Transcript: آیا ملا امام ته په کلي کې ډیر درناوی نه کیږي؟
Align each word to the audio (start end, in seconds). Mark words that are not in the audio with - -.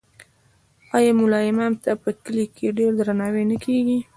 آیا 0.97 1.11
ملا 1.19 1.39
امام 1.49 1.73
ته 1.83 1.91
په 2.03 2.09
کلي 2.23 2.45
کې 2.55 2.65
ډیر 2.77 2.91
درناوی 2.99 3.43
نه 3.51 3.57
کیږي؟ 3.63 3.99